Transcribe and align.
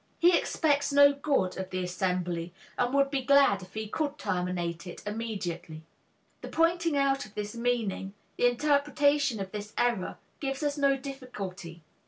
He 0.17 0.35
expects 0.35 0.91
no 0.91 1.13
good 1.13 1.57
of 1.57 1.69
the 1.69 1.83
assembly, 1.83 2.55
and 2.75 2.91
would 2.91 3.11
be 3.11 3.21
glad 3.21 3.61
if 3.61 3.75
he 3.75 3.87
could 3.87 4.17
terminate 4.17 4.87
it 4.87 5.03
immediately. 5.05 5.83
The 6.41 6.47
pointing 6.47 6.97
out 6.97 7.27
of 7.27 7.35
this 7.35 7.55
meaning, 7.55 8.15
the 8.35 8.47
interpretation 8.47 9.39
of 9.39 9.51
this 9.51 9.73
error, 9.77 10.17
gives 10.39 10.63
us 10.63 10.75
no 10.75 10.97
difficulty. 10.97 11.83